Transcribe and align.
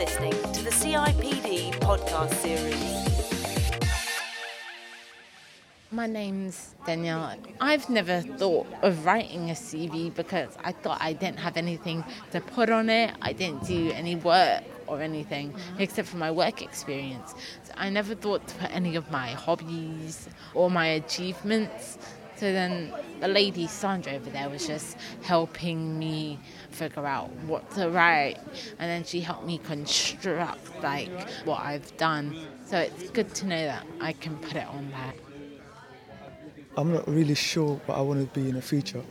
listening 0.00 0.32
to 0.54 0.62
the 0.64 0.70
CIPD 0.70 1.72
podcast 1.72 2.32
series. 2.36 3.82
My 5.90 6.06
name's 6.06 6.74
Danielle. 6.86 7.36
I've 7.60 7.90
never 7.90 8.22
thought 8.22 8.66
of 8.80 9.04
writing 9.04 9.50
a 9.50 9.52
CV 9.52 10.14
because 10.14 10.56
I 10.64 10.72
thought 10.72 11.02
I 11.02 11.12
didn't 11.12 11.40
have 11.40 11.58
anything 11.58 12.02
to 12.30 12.40
put 12.40 12.70
on 12.70 12.88
it. 12.88 13.12
I 13.20 13.34
didn't 13.34 13.66
do 13.66 13.90
any 13.90 14.16
work 14.16 14.62
or 14.86 15.02
anything 15.02 15.52
mm-hmm. 15.52 15.82
except 15.82 16.08
for 16.08 16.16
my 16.16 16.30
work 16.30 16.62
experience. 16.62 17.34
So 17.64 17.74
I 17.76 17.90
never 17.90 18.14
thought 18.14 18.48
to 18.48 18.54
put 18.54 18.74
any 18.74 18.96
of 18.96 19.10
my 19.10 19.32
hobbies 19.32 20.30
or 20.54 20.70
my 20.70 20.86
achievements. 20.86 21.98
So 22.36 22.50
then 22.54 22.94
the 23.20 23.28
lady 23.28 23.66
Sandra 23.66 24.14
over 24.14 24.30
there 24.30 24.48
was 24.48 24.66
just 24.66 24.96
helping 25.22 25.98
me 25.98 26.38
figure 26.70 27.06
out 27.06 27.30
what 27.46 27.70
to 27.72 27.90
write, 27.90 28.38
and 28.78 28.90
then 28.90 29.04
she 29.04 29.20
helped 29.20 29.46
me 29.46 29.58
construct 29.58 30.82
like 30.82 31.10
what 31.44 31.60
I've 31.60 31.96
done. 31.96 32.36
So 32.66 32.78
it's 32.78 33.10
good 33.10 33.34
to 33.36 33.46
know 33.46 33.64
that 33.66 33.86
I 34.00 34.12
can 34.12 34.36
put 34.38 34.56
it 34.56 34.66
on 34.66 34.90
there. 34.90 35.14
I'm 36.76 36.92
not 36.92 37.06
really 37.08 37.34
sure 37.34 37.80
what 37.86 37.98
I 37.98 38.00
want 38.00 38.20
to 38.20 38.40
be 38.40 38.48
in 38.48 38.54
the 38.54 38.62
future, 38.62 39.02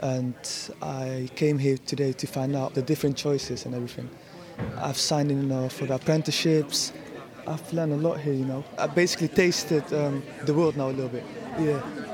and 0.00 0.34
I 0.80 1.30
came 1.36 1.58
here 1.58 1.78
today 1.78 2.12
to 2.12 2.26
find 2.26 2.56
out 2.56 2.74
the 2.74 2.82
different 2.82 3.16
choices 3.16 3.64
and 3.66 3.74
everything. 3.74 4.10
I've 4.78 4.98
signed 4.98 5.30
in 5.30 5.50
uh, 5.50 5.68
for 5.68 5.86
the 5.86 5.94
apprenticeships. 5.94 6.92
I've 7.46 7.72
learned 7.72 7.92
a 7.92 7.96
lot 7.96 8.20
here, 8.20 8.32
you 8.32 8.44
know. 8.44 8.64
I 8.78 8.86
basically 8.86 9.28
tasted 9.28 9.92
um, 9.92 10.22
the 10.44 10.54
world 10.54 10.76
now 10.76 10.88
a 10.88 10.92
little 10.92 11.08
bit. 11.08 11.24
Yeah. 11.58 12.11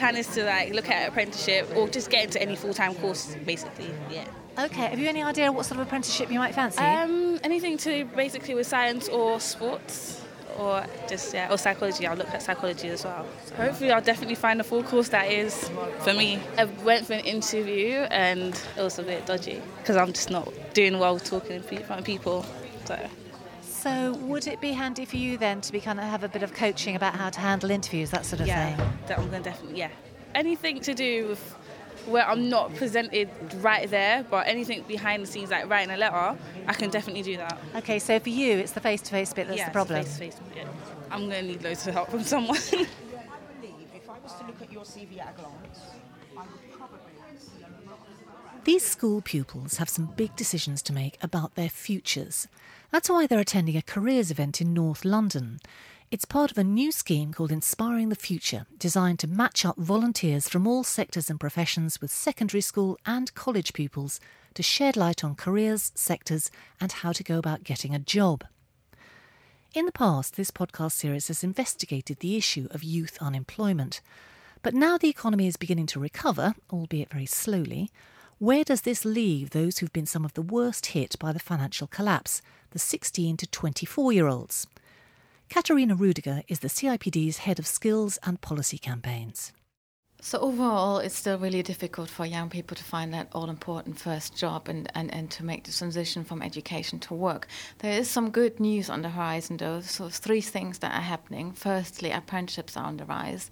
Plan 0.00 0.16
is 0.16 0.28
to 0.28 0.44
like 0.44 0.72
look 0.72 0.88
at 0.88 1.10
apprenticeship 1.10 1.76
or 1.76 1.86
just 1.86 2.08
get 2.08 2.24
into 2.24 2.40
any 2.40 2.56
full-time 2.56 2.94
course, 2.94 3.36
basically. 3.44 3.90
Yeah. 4.10 4.24
Okay, 4.58 4.86
have 4.86 4.98
you 4.98 5.06
any 5.06 5.22
idea 5.22 5.52
what 5.52 5.66
sort 5.66 5.78
of 5.78 5.86
apprenticeship 5.86 6.32
you 6.32 6.38
might 6.38 6.54
fancy? 6.54 6.78
Um, 6.78 7.38
anything 7.44 7.76
to 7.78 8.06
basically 8.16 8.54
with 8.54 8.66
science 8.66 9.10
or 9.10 9.38
sports 9.40 10.22
or 10.58 10.86
just 11.06 11.34
yeah 11.34 11.52
or 11.52 11.58
psychology. 11.58 12.06
I'll 12.06 12.16
look 12.16 12.30
at 12.30 12.42
psychology 12.42 12.88
as 12.88 13.04
well. 13.04 13.26
So 13.44 13.56
hopefully, 13.56 13.90
I'll 13.90 14.00
definitely 14.00 14.36
find 14.36 14.58
a 14.58 14.64
full 14.64 14.82
course 14.82 15.10
that 15.10 15.30
is 15.30 15.70
for 15.98 16.14
me. 16.14 16.40
I 16.56 16.64
went 16.64 17.06
for 17.06 17.12
an 17.12 17.20
interview 17.20 17.98
and 18.10 18.58
it 18.78 18.82
was 18.82 18.98
a 18.98 19.02
bit 19.02 19.26
dodgy 19.26 19.60
because 19.82 19.96
I'm 19.96 20.14
just 20.14 20.30
not 20.30 20.50
doing 20.72 20.98
well 20.98 21.18
talking 21.18 21.56
in 21.56 21.62
front 21.62 22.00
of 22.00 22.04
people. 22.06 22.46
So. 22.86 22.98
So, 23.80 24.12
would 24.12 24.46
it 24.46 24.60
be 24.60 24.72
handy 24.72 25.06
for 25.06 25.16
you 25.16 25.38
then 25.38 25.62
to 25.62 25.72
be 25.72 25.80
kind 25.80 25.98
of 25.98 26.04
have 26.04 26.22
a 26.22 26.28
bit 26.28 26.42
of 26.42 26.52
coaching 26.52 26.96
about 26.96 27.14
how 27.14 27.30
to 27.30 27.40
handle 27.40 27.70
interviews, 27.70 28.10
that 28.10 28.26
sort 28.26 28.42
of 28.42 28.46
yeah, 28.46 28.76
thing? 28.76 28.92
that 29.06 29.18
I'm 29.18 29.30
going 29.30 29.42
to 29.42 29.48
definitely 29.48 29.78
yeah. 29.78 29.88
Anything 30.34 30.80
to 30.82 30.92
do 30.92 31.28
with 31.28 31.56
where 32.04 32.28
I'm 32.28 32.50
not 32.50 32.74
presented 32.74 33.30
right 33.62 33.88
there, 33.88 34.22
but 34.30 34.46
anything 34.46 34.82
behind 34.86 35.22
the 35.22 35.26
scenes, 35.26 35.50
like 35.50 35.66
writing 35.70 35.94
a 35.94 35.96
letter, 35.96 36.36
I 36.66 36.74
can 36.74 36.90
definitely 36.90 37.22
do 37.22 37.38
that. 37.38 37.58
Okay, 37.76 37.98
so 37.98 38.20
for 38.20 38.28
you, 38.28 38.58
it's 38.58 38.72
the 38.72 38.80
face-to-face 38.80 39.32
bit 39.32 39.48
that's 39.48 39.58
yeah, 39.58 39.66
the 39.66 39.72
problem. 39.72 40.04
Face-to-face, 40.04 40.36
yeah. 40.54 40.64
I'm 41.10 41.30
going 41.30 41.40
to 41.40 41.52
need 41.52 41.62
loads 41.62 41.86
of 41.86 41.94
help 41.94 42.10
from 42.10 42.22
someone. 42.22 42.58
If 43.94 44.08
I 44.08 44.18
was 44.18 44.34
to 44.34 44.46
look 44.46 44.60
at 44.60 44.72
your 44.72 44.84
CV 44.84 45.20
at 45.20 45.34
a 45.34 45.40
glance, 45.40 45.80
I 46.36 46.42
would 46.42 46.72
probably 46.72 46.98
see 47.38 47.62
a 47.62 47.88
lot 47.88 47.98
of 47.98 48.20
These 48.64 48.84
school 48.84 49.22
pupils 49.22 49.78
have 49.78 49.88
some 49.88 50.12
big 50.16 50.36
decisions 50.36 50.82
to 50.82 50.92
make 50.92 51.16
about 51.22 51.54
their 51.54 51.70
futures. 51.70 52.46
That's 52.90 53.08
why 53.08 53.26
they're 53.26 53.40
attending 53.40 53.74
a 53.74 53.82
careers 53.82 54.30
event 54.30 54.60
in 54.60 54.74
North 54.74 55.02
London. 55.02 55.60
It's 56.10 56.26
part 56.26 56.50
of 56.50 56.58
a 56.58 56.64
new 56.64 56.92
scheme 56.92 57.32
called 57.32 57.52
Inspiring 57.52 58.10
the 58.10 58.16
Future, 58.16 58.66
designed 58.78 59.18
to 59.20 59.26
match 59.26 59.64
up 59.64 59.78
volunteers 59.78 60.46
from 60.46 60.66
all 60.66 60.84
sectors 60.84 61.30
and 61.30 61.40
professions 61.40 62.02
with 62.02 62.10
secondary 62.10 62.60
school 62.60 62.98
and 63.06 63.34
college 63.34 63.72
pupils 63.72 64.20
to 64.52 64.62
shed 64.62 64.94
light 64.94 65.24
on 65.24 65.36
careers, 65.36 65.90
sectors, 65.94 66.50
and 66.78 66.92
how 66.92 67.12
to 67.12 67.24
go 67.24 67.38
about 67.38 67.64
getting 67.64 67.94
a 67.94 67.98
job. 67.98 68.44
In 69.72 69.86
the 69.86 69.92
past, 69.92 70.36
this 70.36 70.50
podcast 70.50 70.92
series 70.92 71.28
has 71.28 71.42
investigated 71.42 72.18
the 72.18 72.36
issue 72.36 72.68
of 72.72 72.84
youth 72.84 73.16
unemployment. 73.22 74.02
But 74.62 74.74
now 74.74 74.98
the 74.98 75.08
economy 75.08 75.46
is 75.46 75.56
beginning 75.56 75.86
to 75.86 76.00
recover, 76.00 76.54
albeit 76.70 77.10
very 77.10 77.24
slowly, 77.24 77.90
where 78.40 78.64
does 78.64 78.80
this 78.80 79.04
leave 79.04 79.50
those 79.50 79.78
who've 79.78 79.92
been 79.92 80.06
some 80.06 80.24
of 80.24 80.32
the 80.32 80.40
worst 80.40 80.86
hit 80.86 81.14
by 81.18 81.30
the 81.30 81.38
financial 81.38 81.86
collapse, 81.86 82.40
the 82.70 82.78
16 82.78 83.36
to 83.36 83.46
24 83.46 84.12
year 84.14 84.28
olds? 84.28 84.66
Katerina 85.50 85.94
Rudiger 85.94 86.40
is 86.48 86.60
the 86.60 86.68
CIPD's 86.68 87.38
head 87.38 87.58
of 87.58 87.66
skills 87.66 88.18
and 88.22 88.40
policy 88.40 88.78
campaigns. 88.78 89.52
So 90.22 90.38
overall, 90.38 90.98
it's 91.00 91.16
still 91.16 91.38
really 91.38 91.62
difficult 91.62 92.08
for 92.08 92.24
young 92.24 92.48
people 92.48 92.76
to 92.76 92.84
find 92.84 93.12
that 93.12 93.28
all-important 93.32 93.98
first 93.98 94.36
job 94.36 94.68
and, 94.68 94.90
and, 94.94 95.12
and 95.12 95.30
to 95.32 95.44
make 95.44 95.64
the 95.64 95.72
transition 95.72 96.24
from 96.24 96.40
education 96.40 96.98
to 97.00 97.14
work. 97.14 97.46
There 97.80 97.98
is 97.98 98.08
some 98.08 98.30
good 98.30 98.58
news 98.58 98.88
on 98.88 99.02
the 99.02 99.10
horizon, 99.10 99.58
though. 99.58 99.82
So 99.82 100.08
three 100.08 100.40
things 100.40 100.78
that 100.78 100.94
are 100.94 101.02
happening. 101.02 101.52
Firstly, 101.52 102.10
apprenticeships 102.10 102.76
are 102.76 102.84
on 102.84 102.96
the 102.96 103.04
rise. 103.04 103.50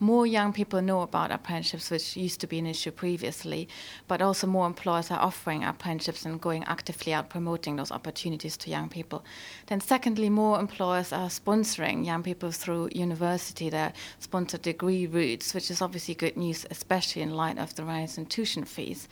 More 0.00 0.26
young 0.26 0.52
people 0.52 0.82
know 0.82 1.02
about 1.02 1.30
apprenticeships, 1.30 1.88
which 1.88 2.16
used 2.16 2.40
to 2.40 2.48
be 2.48 2.58
an 2.58 2.66
issue 2.66 2.90
previously, 2.90 3.68
but 4.08 4.20
also 4.20 4.48
more 4.48 4.66
employers 4.66 5.08
are 5.10 5.20
offering 5.20 5.62
apprenticeships 5.62 6.24
and 6.24 6.40
going 6.40 6.64
actively 6.64 7.12
out 7.14 7.30
promoting 7.30 7.76
those 7.76 7.92
opportunities 7.92 8.56
to 8.56 8.70
young 8.70 8.88
people. 8.88 9.24
Then, 9.66 9.80
secondly, 9.80 10.28
more 10.28 10.58
employers 10.58 11.12
are 11.12 11.28
sponsoring 11.28 12.04
young 12.04 12.24
people 12.24 12.50
through 12.50 12.90
university, 12.92 13.70
their 13.70 13.92
sponsored 14.18 14.62
degree 14.62 15.06
routes, 15.06 15.54
which 15.54 15.70
is 15.70 15.80
obviously 15.80 16.14
good 16.14 16.36
news, 16.36 16.66
especially 16.72 17.22
in 17.22 17.30
light 17.30 17.58
of 17.58 17.76
the 17.76 17.84
rise 17.84 18.18
in 18.18 18.26
tuition 18.26 18.64
fees. 18.64 19.08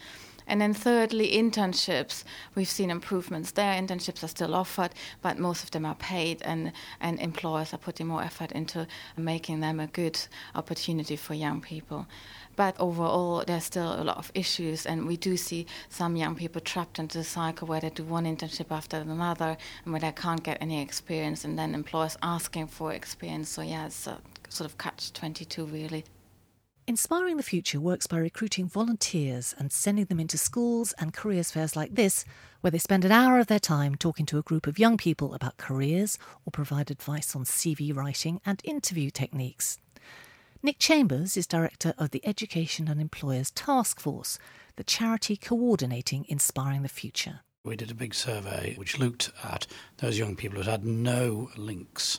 And 0.53 0.61
then 0.61 0.75
thirdly, 0.75 1.33
internships. 1.33 2.25
We've 2.55 2.69
seen 2.69 2.91
improvements 2.91 3.53
there. 3.53 3.73
Internships 3.73 4.23
are 4.23 4.29
still 4.29 4.55
offered, 4.55 4.91
but 5.23 5.39
most 5.39 5.65
of 5.65 5.71
them 5.71 5.87
are 5.87 5.95
paid, 5.95 6.43
and, 6.43 6.73
and 7.01 7.19
employers 7.21 7.73
are 7.73 7.79
putting 7.79 8.09
more 8.09 8.23
effort 8.23 8.53
into 8.53 8.87
making 9.17 9.61
them 9.61 9.81
a 9.81 9.87
good 9.87 10.21
opportunity 10.55 11.17
for 11.17 11.33
young 11.33 11.63
people. 11.63 12.07
But 12.55 12.79
overall, 12.79 13.45
there's 13.47 13.65
still 13.65 13.95
a 13.95 14.05
lot 14.05 14.19
of 14.19 14.31
issues, 14.35 14.85
and 14.85 15.07
we 15.07 15.17
do 15.17 15.39
see 15.39 15.65
some 15.89 16.17
young 16.17 16.35
people 16.35 16.61
trapped 16.61 16.99
into 16.99 17.17
the 17.17 17.25
cycle 17.25 17.67
where 17.67 17.81
they 17.81 17.89
do 17.89 18.05
one 18.05 18.27
internship 18.27 18.71
after 18.71 18.99
another, 18.99 19.57
and 19.87 19.93
where 19.95 20.03
they 20.03 20.13
can't 20.13 20.43
get 20.43 20.59
any 20.61 20.83
experience, 20.83 21.47
and 21.47 21.59
then 21.59 21.75
employers 21.75 22.19
asking 22.23 22.67
for 22.67 22.93
experience. 22.93 23.49
So, 23.49 23.63
yeah, 23.63 23.87
it's 23.87 24.07
a 24.07 24.19
sort 24.51 24.69
of 24.69 24.77
catch 24.77 25.15
22, 25.15 25.65
really. 25.65 26.05
Inspiring 26.85 27.37
the 27.37 27.45
Future 27.45 27.79
works 27.79 28.09
by 28.09 28.19
recruiting 28.19 28.67
volunteers 28.67 29.55
and 29.57 29.71
sending 29.71 30.07
them 30.07 30.19
into 30.19 30.37
schools 30.37 30.93
and 30.99 31.15
careers 31.15 31.53
fairs 31.53 31.77
like 31.77 31.95
this, 31.95 32.25
where 32.61 32.73
they 32.73 32.79
spend 32.79 33.05
an 33.05 33.13
hour 33.13 33.39
of 33.39 33.47
their 33.47 33.61
time 33.61 33.95
talking 33.95 34.27
to 34.27 34.37
a 34.37 34.43
group 34.43 34.67
of 34.67 34.81
young 34.81 34.97
people 34.97 35.33
about 35.33 35.59
careers 35.59 36.19
or 36.45 36.51
provide 36.51 36.91
advice 36.91 37.37
on 37.37 37.45
CV 37.45 37.95
writing 37.95 38.41
and 38.45 38.61
interview 38.65 39.11
techniques. 39.11 39.79
Nick 40.61 40.81
Chambers 40.81 41.37
is 41.37 41.47
director 41.47 41.95
of 41.99 42.11
the 42.11 42.27
Education 42.27 42.89
and 42.89 43.01
Employers 43.01 43.53
Task 43.53 44.01
Force, 44.01 44.41
the 44.75 44.83
charity 44.83 45.37
coordinating 45.37 46.27
Inspiring 46.29 46.83
the 46.83 46.89
Future. 46.89 47.41
We 47.65 47.77
did 47.77 47.93
a 47.93 47.95
big 47.95 48.13
survey 48.13 48.75
which 48.77 48.99
looked 48.99 49.31
at 49.45 49.69
those 49.99 50.19
young 50.19 50.35
people 50.35 50.61
who 50.61 50.69
had 50.69 50.85
no 50.85 51.49
links 51.57 52.19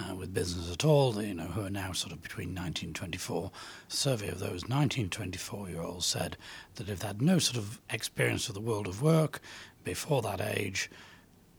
uh, 0.00 0.14
with 0.14 0.34
business 0.34 0.72
at 0.72 0.84
all, 0.84 1.22
you 1.22 1.34
know, 1.34 1.46
who 1.46 1.64
are 1.64 1.70
now 1.70 1.92
sort 1.92 2.12
of 2.12 2.22
between 2.22 2.54
19 2.54 2.88
and 2.88 2.96
24. 2.96 3.50
A 3.88 3.92
survey 3.92 4.28
of 4.28 4.38
those 4.38 4.68
19 4.68 5.10
24 5.10 5.68
year 5.68 5.82
olds 5.82 6.06
said 6.06 6.36
that 6.76 6.88
if 6.88 7.00
they 7.00 7.06
had 7.06 7.22
no 7.22 7.38
sort 7.38 7.58
of 7.58 7.80
experience 7.90 8.48
of 8.48 8.54
the 8.54 8.60
world 8.60 8.86
of 8.86 9.02
work 9.02 9.40
before 9.84 10.22
that 10.22 10.40
age, 10.40 10.90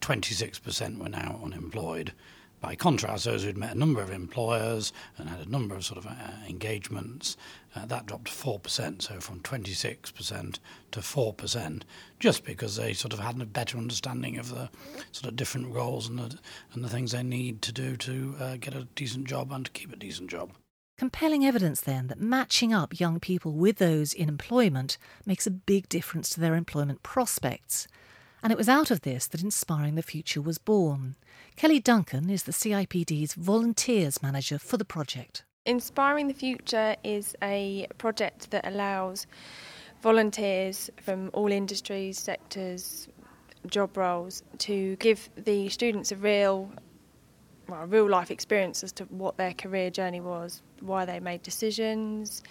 26% 0.01 0.97
were 0.97 1.09
now 1.09 1.39
unemployed. 1.43 2.13
By 2.63 2.75
contrast, 2.75 3.25
those 3.25 3.43
who'd 3.43 3.57
met 3.57 3.75
a 3.75 3.77
number 3.77 4.01
of 4.01 4.09
employers 4.09 4.93
and 5.17 5.27
had 5.27 5.45
a 5.45 5.49
number 5.49 5.75
of 5.75 5.83
sort 5.83 5.97
of 5.97 6.07
uh, 6.07 6.13
engagements, 6.47 7.35
uh, 7.75 7.85
that 7.87 8.05
dropped 8.05 8.27
to 8.27 8.31
4%, 8.31 9.01
so 9.01 9.19
from 9.19 9.41
26% 9.41 10.59
to 10.91 10.99
4%, 11.01 11.81
just 12.21 12.45
because 12.45 12.77
they 12.77 12.93
sort 12.93 13.11
of 13.11 13.19
had 13.19 13.41
a 13.41 13.45
better 13.45 13.77
understanding 13.77 14.37
of 14.37 14.47
the 14.47 14.69
sort 15.11 15.29
of 15.29 15.35
different 15.35 15.75
roles 15.75 16.07
and 16.07 16.17
the, 16.17 16.39
and 16.71 16.85
the 16.85 16.89
things 16.89 17.11
they 17.11 17.21
need 17.21 17.61
to 17.63 17.73
do 17.73 17.97
to 17.97 18.35
uh, 18.39 18.55
get 18.55 18.73
a 18.73 18.87
decent 18.95 19.27
job 19.27 19.51
and 19.51 19.65
to 19.65 19.71
keep 19.71 19.91
a 19.91 19.97
decent 19.97 20.29
job. 20.29 20.53
Compelling 20.97 21.45
evidence 21.45 21.81
then 21.81 22.07
that 22.07 22.21
matching 22.21 22.71
up 22.71 22.97
young 22.97 23.19
people 23.19 23.51
with 23.51 23.77
those 23.77 24.13
in 24.13 24.29
employment 24.29 24.97
makes 25.25 25.45
a 25.45 25.51
big 25.51 25.89
difference 25.89 26.29
to 26.29 26.39
their 26.39 26.55
employment 26.55 27.03
prospects. 27.03 27.89
And 28.43 28.51
it 28.51 28.57
was 28.57 28.67
out 28.67 28.91
of 28.91 29.01
this 29.01 29.25
that 29.27 29.41
Inspiring 29.41 29.95
the 29.95 30.01
Future 30.01 30.41
was 30.41 30.57
born. 30.57 31.15
Kelly 31.55 31.79
Duncan 31.79 32.29
is 32.29 32.43
the 32.43 32.51
CIPD's 32.51 33.35
volunteers 33.35 34.21
manager 34.21 34.59
for 34.59 34.75
the 34.75 34.83
project. 34.83 35.45
Inspiring 35.65 36.27
the 36.27 36.33
Future 36.33 36.97
is 37.05 37.37
a 37.41 37.87
project 37.97 38.51
that 38.51 38.67
allows 38.67 39.27
volunteers 40.01 40.89
from 41.01 41.29
all 41.31 41.53
industries, 41.53 42.19
sectors, 42.19 43.07
job 43.67 43.95
roles 43.95 44.43
to 44.57 44.97
give 44.97 45.29
the 45.37 45.69
students 45.69 46.11
a 46.11 46.17
real 46.17 46.69
well, 47.69 47.83
a 47.83 47.85
real 47.85 48.09
life 48.09 48.29
experience 48.29 48.83
as 48.83 48.91
to 48.91 49.05
what 49.05 49.37
their 49.37 49.53
career 49.53 49.89
journey 49.89 50.19
was, 50.19 50.61
why 50.81 51.05
they 51.05 51.21
made 51.21 51.43
decisions. 51.43 52.43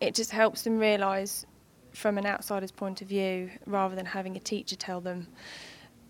It 0.00 0.14
just 0.14 0.30
helps 0.30 0.62
them 0.62 0.78
realise 0.78 1.44
from 1.92 2.18
an 2.18 2.26
outsider's 2.26 2.72
point 2.72 3.02
of 3.02 3.08
view 3.08 3.50
rather 3.66 3.94
than 3.94 4.06
having 4.06 4.36
a 4.36 4.40
teacher 4.40 4.76
tell 4.76 5.00
them 5.00 5.26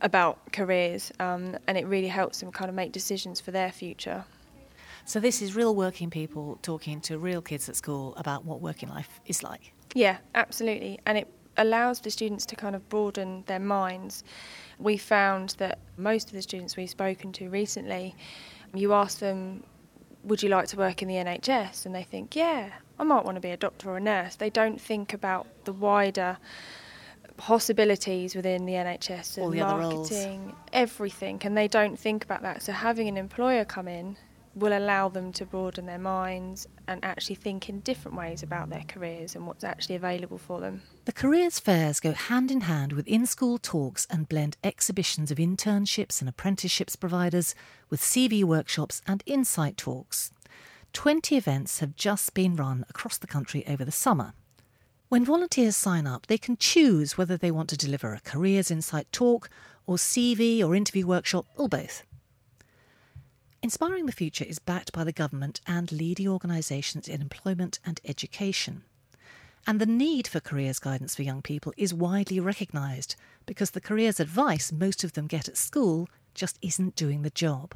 about 0.00 0.52
careers, 0.52 1.12
um, 1.20 1.56
and 1.66 1.76
it 1.76 1.86
really 1.86 2.08
helps 2.08 2.40
them 2.40 2.50
kind 2.50 2.68
of 2.68 2.74
make 2.74 2.92
decisions 2.92 3.40
for 3.40 3.50
their 3.50 3.70
future. 3.70 4.24
So 5.04 5.20
this 5.20 5.42
is 5.42 5.54
real 5.54 5.74
working 5.74 6.10
people 6.10 6.58
talking 6.62 7.00
to 7.02 7.18
real 7.18 7.42
kids 7.42 7.68
at 7.68 7.76
school 7.76 8.14
about 8.16 8.44
what 8.44 8.60
working 8.60 8.88
life 8.88 9.20
is 9.26 9.42
like. 9.42 9.72
Yeah, 9.94 10.18
absolutely, 10.34 11.00
and 11.06 11.18
it 11.18 11.28
allows 11.56 12.00
the 12.00 12.10
students 12.10 12.46
to 12.46 12.56
kind 12.56 12.74
of 12.74 12.88
broaden 12.88 13.44
their 13.46 13.58
minds. 13.58 14.24
We 14.78 14.96
found 14.96 15.50
that 15.58 15.78
most 15.96 16.28
of 16.28 16.32
the 16.32 16.42
students 16.42 16.76
we've 16.76 16.90
spoken 16.90 17.32
to 17.32 17.48
recently, 17.48 18.14
you 18.74 18.92
ask 18.92 19.18
them, 19.18 19.64
Would 20.24 20.42
you 20.42 20.48
like 20.48 20.68
to 20.68 20.76
work 20.76 21.02
in 21.02 21.08
the 21.08 21.14
NHS? 21.14 21.86
And 21.86 21.94
they 21.94 22.04
think, 22.04 22.36
Yeah, 22.36 22.70
I 23.00 23.02
might 23.02 23.24
want 23.24 23.36
to 23.36 23.40
be 23.40 23.50
a 23.50 23.56
doctor 23.56 23.88
or 23.88 23.96
a 23.96 24.00
nurse. 24.00 24.36
They 24.36 24.50
don't 24.50 24.78
think 24.78 25.14
about 25.14 25.46
the 25.64 25.72
wider 25.72 26.36
possibilities 27.38 28.36
within 28.36 28.66
the 28.66 28.74
NHS 28.74 29.38
and 29.38 29.44
All 29.44 29.50
the 29.50 29.62
other 29.62 29.80
roles. 29.80 30.10
marketing, 30.10 30.54
everything, 30.74 31.40
and 31.42 31.56
they 31.56 31.66
don't 31.66 31.98
think 31.98 32.22
about 32.22 32.42
that. 32.42 32.62
So 32.62 32.72
having 32.72 33.08
an 33.08 33.16
employer 33.16 33.64
come 33.64 33.88
in 33.88 34.18
will 34.54 34.76
allow 34.76 35.08
them 35.08 35.32
to 35.32 35.46
broaden 35.46 35.86
their 35.86 35.98
minds 35.98 36.66
and 36.88 37.02
actually 37.02 37.36
think 37.36 37.70
in 37.70 37.80
different 37.80 38.18
ways 38.18 38.42
about 38.42 38.68
their 38.68 38.84
careers 38.86 39.34
and 39.34 39.46
what's 39.46 39.64
actually 39.64 39.94
available 39.94 40.36
for 40.36 40.60
them. 40.60 40.82
The 41.06 41.12
careers 41.12 41.58
fairs 41.58 42.00
go 42.00 42.12
hand 42.12 42.50
in 42.50 42.62
hand 42.62 42.92
with 42.92 43.08
in 43.08 43.24
school 43.24 43.56
talks 43.56 44.06
and 44.10 44.28
blend 44.28 44.58
exhibitions 44.62 45.30
of 45.30 45.38
internships 45.38 46.20
and 46.20 46.28
apprenticeships 46.28 46.96
providers 46.96 47.54
with 47.88 48.02
CV 48.02 48.44
workshops 48.44 49.00
and 49.06 49.22
insight 49.24 49.78
talks. 49.78 50.32
20 50.92 51.36
events 51.36 51.80
have 51.80 51.96
just 51.96 52.34
been 52.34 52.56
run 52.56 52.84
across 52.88 53.18
the 53.18 53.26
country 53.26 53.64
over 53.66 53.84
the 53.84 53.92
summer. 53.92 54.32
When 55.08 55.24
volunteers 55.24 55.76
sign 55.76 56.06
up, 56.06 56.26
they 56.26 56.38
can 56.38 56.56
choose 56.56 57.18
whether 57.18 57.36
they 57.36 57.50
want 57.50 57.68
to 57.70 57.76
deliver 57.76 58.14
a 58.14 58.20
careers 58.20 58.70
insight 58.70 59.10
talk 59.10 59.50
or 59.86 59.96
CV 59.96 60.64
or 60.64 60.74
interview 60.74 61.06
workshop 61.06 61.46
or 61.56 61.68
both. 61.68 62.04
Inspiring 63.62 64.06
the 64.06 64.12
Future 64.12 64.44
is 64.44 64.58
backed 64.58 64.92
by 64.92 65.04
the 65.04 65.12
government 65.12 65.60
and 65.66 65.92
leading 65.92 66.28
organisations 66.28 67.08
in 67.08 67.20
employment 67.20 67.78
and 67.84 68.00
education. 68.04 68.84
And 69.66 69.78
the 69.78 69.86
need 69.86 70.26
for 70.26 70.40
careers 70.40 70.78
guidance 70.78 71.14
for 71.14 71.22
young 71.22 71.42
people 71.42 71.74
is 71.76 71.92
widely 71.92 72.40
recognised 72.40 73.16
because 73.46 73.72
the 73.72 73.80
careers 73.80 74.18
advice 74.18 74.72
most 74.72 75.04
of 75.04 75.12
them 75.12 75.26
get 75.26 75.48
at 75.48 75.56
school 75.56 76.08
just 76.34 76.58
isn't 76.62 76.96
doing 76.96 77.22
the 77.22 77.30
job. 77.30 77.74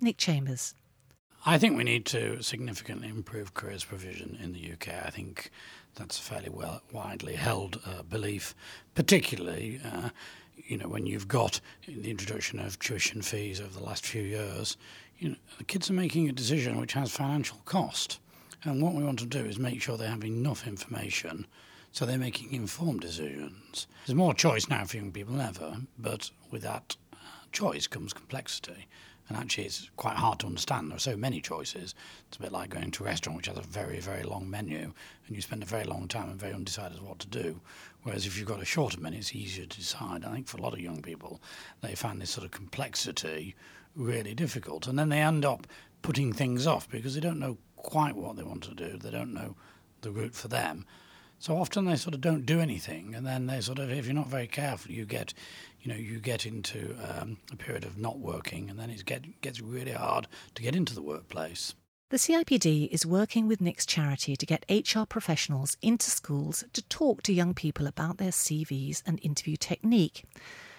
Nick 0.00 0.18
Chambers. 0.18 0.74
I 1.48 1.58
think 1.58 1.76
we 1.76 1.84
need 1.84 2.06
to 2.06 2.42
significantly 2.42 3.06
improve 3.06 3.54
careers 3.54 3.84
provision 3.84 4.36
in 4.42 4.52
the 4.52 4.72
UK. 4.72 4.88
I 5.06 5.10
think 5.10 5.52
that's 5.94 6.18
a 6.18 6.22
fairly 6.22 6.48
well 6.48 6.82
widely 6.90 7.36
held 7.36 7.80
uh, 7.86 8.02
belief, 8.02 8.52
particularly 8.96 9.80
uh, 9.84 10.08
you 10.56 10.76
know 10.76 10.88
when 10.88 11.06
you've 11.06 11.28
got 11.28 11.60
the 11.86 12.10
introduction 12.10 12.58
of 12.58 12.80
tuition 12.80 13.22
fees 13.22 13.60
over 13.60 13.78
the 13.78 13.84
last 13.84 14.04
few 14.04 14.22
years. 14.22 14.76
You 15.20 15.30
know, 15.30 15.36
the 15.58 15.62
kids 15.62 15.88
are 15.88 15.92
making 15.92 16.28
a 16.28 16.32
decision 16.32 16.80
which 16.80 16.94
has 16.94 17.12
financial 17.12 17.58
cost, 17.64 18.18
and 18.64 18.82
what 18.82 18.94
we 18.94 19.04
want 19.04 19.20
to 19.20 19.26
do 19.26 19.44
is 19.44 19.56
make 19.56 19.80
sure 19.80 19.96
they 19.96 20.08
have 20.08 20.24
enough 20.24 20.66
information 20.66 21.46
so 21.92 22.04
they're 22.04 22.18
making 22.18 22.52
informed 22.52 23.02
decisions. 23.02 23.86
There's 24.04 24.16
more 24.16 24.34
choice 24.34 24.68
now 24.68 24.84
for 24.84 24.96
young 24.96 25.12
people 25.12 25.36
than 25.36 25.46
ever, 25.46 25.76
but 25.96 26.28
with 26.50 26.62
that 26.62 26.96
uh, 27.12 27.16
choice 27.52 27.86
comes 27.86 28.12
complexity. 28.12 28.88
And 29.28 29.36
actually, 29.36 29.64
it's 29.64 29.90
quite 29.96 30.16
hard 30.16 30.38
to 30.40 30.46
understand. 30.46 30.90
There 30.90 30.96
are 30.96 31.00
so 31.00 31.16
many 31.16 31.40
choices. 31.40 31.94
It's 32.28 32.36
a 32.36 32.40
bit 32.40 32.52
like 32.52 32.70
going 32.70 32.92
to 32.92 33.02
a 33.02 33.06
restaurant 33.06 33.36
which 33.36 33.48
has 33.48 33.58
a 33.58 33.62
very, 33.62 33.98
very 33.98 34.22
long 34.22 34.48
menu, 34.48 34.92
and 35.26 35.36
you 35.36 35.42
spend 35.42 35.62
a 35.62 35.66
very 35.66 35.84
long 35.84 36.06
time 36.06 36.30
and 36.30 36.38
very 36.38 36.54
undecided 36.54 37.02
what 37.02 37.18
to 37.20 37.26
do. 37.26 37.60
Whereas 38.02 38.24
if 38.24 38.38
you've 38.38 38.46
got 38.46 38.62
a 38.62 38.64
shorter 38.64 39.00
menu, 39.00 39.18
it's 39.18 39.34
easier 39.34 39.66
to 39.66 39.78
decide. 39.78 40.24
I 40.24 40.32
think 40.32 40.46
for 40.46 40.58
a 40.58 40.62
lot 40.62 40.74
of 40.74 40.80
young 40.80 41.02
people, 41.02 41.40
they 41.80 41.96
find 41.96 42.20
this 42.20 42.30
sort 42.30 42.44
of 42.44 42.52
complexity 42.52 43.56
really 43.96 44.34
difficult. 44.34 44.86
And 44.86 44.98
then 44.98 45.08
they 45.08 45.20
end 45.20 45.44
up 45.44 45.66
putting 46.02 46.32
things 46.32 46.66
off 46.66 46.88
because 46.88 47.14
they 47.14 47.20
don't 47.20 47.40
know 47.40 47.58
quite 47.74 48.14
what 48.14 48.36
they 48.36 48.44
want 48.44 48.62
to 48.64 48.74
do. 48.74 48.96
They 48.96 49.10
don't 49.10 49.34
know 49.34 49.56
the 50.02 50.12
route 50.12 50.34
for 50.34 50.48
them. 50.48 50.86
So 51.38 51.56
often 51.56 51.84
they 51.84 51.96
sort 51.96 52.14
of 52.14 52.20
don't 52.20 52.46
do 52.46 52.60
anything, 52.60 53.14
and 53.14 53.26
then 53.26 53.46
they 53.46 53.60
sort 53.60 53.78
of, 53.78 53.90
if 53.90 54.06
you're 54.06 54.14
not 54.14 54.28
very 54.28 54.46
careful, 54.46 54.90
you 54.90 55.04
get, 55.04 55.34
you 55.80 55.92
know, 55.92 55.98
you 55.98 56.18
get 56.18 56.46
into 56.46 56.96
um, 57.02 57.36
a 57.52 57.56
period 57.56 57.84
of 57.84 57.98
not 57.98 58.18
working, 58.18 58.70
and 58.70 58.78
then 58.78 58.90
it 58.90 59.04
get, 59.04 59.40
gets 59.42 59.60
really 59.60 59.92
hard 59.92 60.28
to 60.54 60.62
get 60.62 60.74
into 60.74 60.94
the 60.94 61.02
workplace. 61.02 61.74
The 62.08 62.18
CIPD 62.18 62.88
is 62.92 63.04
working 63.04 63.48
with 63.48 63.60
Nick's 63.60 63.84
charity 63.84 64.36
to 64.36 64.46
get 64.46 64.64
HR 64.70 65.04
professionals 65.04 65.76
into 65.82 66.08
schools 66.08 66.62
to 66.72 66.82
talk 66.82 67.22
to 67.24 67.32
young 67.32 67.52
people 67.52 67.88
about 67.88 68.18
their 68.18 68.30
CVs 68.30 69.02
and 69.04 69.18
interview 69.22 69.56
technique. 69.56 70.24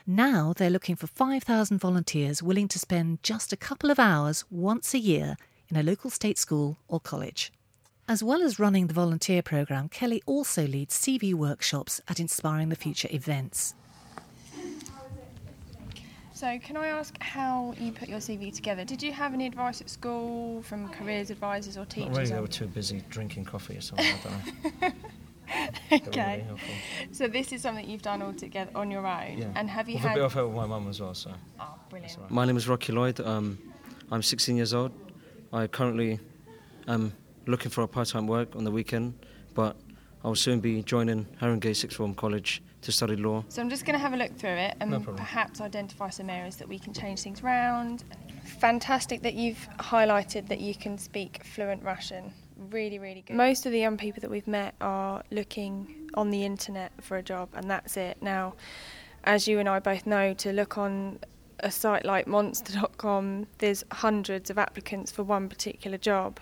Now 0.06 0.54
they're 0.56 0.70
looking 0.70 0.96
for 0.96 1.06
5,000 1.06 1.80
volunteers 1.80 2.42
willing 2.42 2.70
to 2.70 2.80
spend 2.80 3.24
just 3.24 3.52
a 3.52 3.58
couple 3.58 3.92
of 3.92 4.00
hours 4.00 4.46
once 4.50 4.94
a 4.94 5.00
year 5.00 5.36
in 5.68 5.76
a 5.76 5.84
local 5.84 6.10
state 6.10 6.38
school 6.38 6.78
or 6.88 7.02
college. 7.02 7.52
As 8.10 8.24
well 8.24 8.42
as 8.42 8.58
running 8.58 8.88
the 8.88 8.94
volunteer 8.94 9.42
programme, 9.42 9.90
Kelly 9.90 10.24
also 10.26 10.66
leads 10.66 10.98
CV 10.98 11.34
workshops 11.34 12.00
at 12.08 12.22
Inspiring 12.22 12.70
the 12.70 12.78
Future 12.78 13.10
events. 13.12 13.76
So, 16.34 16.58
can 16.60 16.78
I 16.78 16.88
ask 16.88 17.22
how 17.22 17.74
you 17.78 17.92
put 17.92 18.08
your 18.08 18.20
CV 18.20 18.54
together? 18.54 18.86
Did 18.86 19.04
you 19.04 19.12
have 19.12 19.34
any 19.34 19.46
advice 19.46 19.82
at 19.82 19.90
school 19.90 20.62
from 20.62 20.88
careers 20.90 21.32
advisors 21.32 21.78
or 21.78 21.84
teachers? 21.84 22.10
Not 22.12 22.18
really, 22.18 22.30
they 22.30 22.40
were 22.40 22.48
too 22.48 22.68
busy 22.68 23.04
drinking 23.10 23.44
coffee 23.44 23.76
or 23.76 23.82
something. 23.82 24.06
I 24.06 24.20
don't 24.24 24.82
know. 24.82 24.92
Okay. 25.92 26.46
really. 26.46 27.14
So 27.14 27.30
this 27.30 27.54
is 27.54 27.62
something 27.62 27.90
you've 27.90 28.02
done 28.02 28.22
all 28.22 28.34
together 28.34 28.70
on 28.76 28.92
your 28.92 29.08
own. 29.08 29.38
Yeah. 29.38 29.48
And 29.56 29.70
have 29.70 29.88
you 29.88 29.96
with 29.96 30.04
had? 30.04 30.12
a 30.12 30.16
bit 30.16 30.24
of 30.26 30.34
help 30.34 30.50
with 30.50 30.58
my 30.58 30.66
mum 30.66 30.90
as 30.90 31.00
well, 31.00 31.14
so. 31.14 31.32
Oh, 31.58 31.74
brilliant. 31.90 32.30
My 32.30 32.44
name 32.46 32.58
is 32.58 32.68
Rocky 32.68 32.92
Lloyd. 32.92 33.22
Um, 33.22 33.58
I'm 34.12 34.22
16 34.22 34.58
years 34.58 34.74
old. 34.74 34.92
I 35.54 35.68
currently 35.68 36.20
am 36.86 37.14
looking 37.48 37.72
for 37.72 37.82
a 37.82 37.88
part-time 37.88 38.28
work 38.28 38.56
on 38.56 38.64
the 38.64 38.72
weekend, 38.72 39.14
but 39.54 39.76
I 40.24 40.28
will 40.28 40.36
soon 40.36 40.60
be 40.60 40.84
joining 40.84 41.26
Haringey 41.42 41.76
Sixth 41.76 41.98
Form 41.98 42.14
College 42.14 42.62
to 42.82 42.92
study 42.92 43.16
law. 43.16 43.44
So 43.50 43.62
I'm 43.62 43.70
just 43.70 43.86
going 43.86 43.94
to 43.94 44.00
have 44.00 44.14
a 44.14 44.18
look 44.18 44.36
through 44.38 44.50
it 44.52 44.76
and 44.80 44.92
No 44.92 45.00
perhaps 45.00 45.62
identify 45.62 46.10
some 46.10 46.30
areas 46.30 46.58
that 46.58 46.68
we 46.68 46.80
can 46.80 46.94
change 46.94 47.22
things 47.22 47.42
around. 47.42 48.04
Fantastic 48.60 49.22
that 49.24 49.34
you've 49.34 49.68
highlighted 49.80 50.48
that 50.50 50.60
you 50.60 50.76
can 50.76 50.98
speak 50.98 51.44
fluent 51.44 51.84
Russian. 51.84 52.34
Really, 52.70 53.00
really 53.00 53.22
good. 53.22 53.36
Most 53.36 53.66
of 53.66 53.72
the 53.72 53.80
young 53.80 53.98
people 53.98 54.22
that 54.22 54.30
we've 54.30 54.48
met 54.48 54.76
are 54.82 55.24
looking 55.32 56.10
on 56.16 56.30
the 56.30 56.44
internet 56.44 56.92
for 57.02 57.18
a 57.18 57.24
job, 57.24 57.50
and 57.54 57.70
that's 57.70 57.98
it. 57.98 58.18
Now, 58.22 58.56
as 59.24 59.48
you 59.48 59.60
and 59.60 59.70
I 59.70 59.80
both 59.80 60.06
know, 60.06 60.34
to 60.36 60.52
look 60.52 60.78
on 60.78 61.20
a 61.60 61.72
site 61.72 62.06
like 62.06 62.28
monster.com, 62.28 63.48
there's 63.60 63.84
hundreds 63.92 64.50
of 64.50 64.58
applicants 64.58 65.12
for 65.12 65.24
one 65.24 65.50
particular 65.50 65.98
job. 65.98 66.40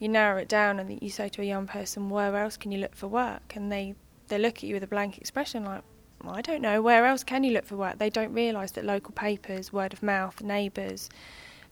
You 0.00 0.08
narrow 0.08 0.40
it 0.40 0.48
down 0.48 0.80
and 0.80 0.98
you 1.00 1.10
say 1.10 1.28
to 1.28 1.42
a 1.42 1.44
young 1.44 1.68
person, 1.68 2.10
where 2.10 2.36
else 2.36 2.56
can 2.56 2.72
you 2.72 2.80
look 2.80 2.96
for 2.96 3.06
work? 3.06 3.54
And 3.54 3.70
they, 3.70 3.94
they 4.26 4.38
look 4.38 4.56
at 4.56 4.62
you 4.64 4.74
with 4.74 4.82
a 4.82 4.88
blank 4.88 5.18
expression 5.18 5.64
like, 5.64 5.82
well, 6.24 6.34
I 6.34 6.40
don't 6.40 6.62
know, 6.62 6.82
where 6.82 7.06
else 7.06 7.22
can 7.22 7.44
you 7.44 7.52
look 7.52 7.66
for 7.66 7.76
work? 7.76 7.98
They 7.98 8.10
don't 8.10 8.32
realise 8.32 8.72
that 8.72 8.84
local 8.84 9.12
papers, 9.12 9.72
word 9.72 9.92
of 9.92 10.02
mouth, 10.02 10.42
neighbours, 10.42 11.10